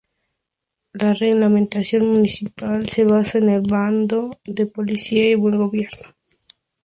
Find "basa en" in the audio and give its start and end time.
3.03-3.49